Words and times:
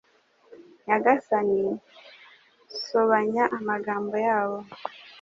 Nyagasani 0.85 1.61
sobanya 2.87 3.43
amagambo 3.57 4.15
yabo 4.27 4.57